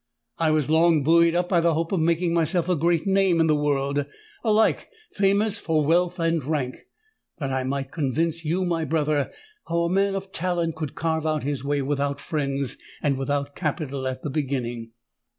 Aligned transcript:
I 0.39 0.49
was 0.49 0.67
long 0.67 1.03
buoyed 1.03 1.35
up 1.35 1.47
by 1.49 1.61
the 1.61 1.75
hope 1.75 1.91
of 1.91 1.99
making 1.99 2.33
myself 2.33 2.67
a 2.67 2.75
great 2.75 3.05
name 3.05 3.39
in 3.39 3.45
the 3.45 3.55
world, 3.55 4.03
alike 4.43 4.89
famous 5.13 5.59
for 5.59 5.85
wealth 5.85 6.17
and 6.19 6.43
rank,—that 6.43 7.51
I 7.51 7.63
might 7.63 7.91
convince 7.91 8.43
you, 8.43 8.65
my 8.65 8.83
brother, 8.83 9.29
how 9.67 9.83
a 9.83 9.91
man 9.91 10.15
of 10.15 10.31
talent 10.31 10.73
could 10.75 10.95
carve 10.95 11.27
out 11.27 11.43
his 11.43 11.63
way 11.63 11.83
without 11.83 12.19
friends, 12.19 12.77
and 13.03 13.15
without 13.15 13.53
capital 13.55 14.07
at 14.07 14.23
the 14.23 14.31
beginning! 14.31 14.89